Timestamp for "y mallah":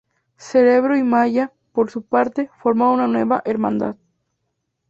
0.97-1.53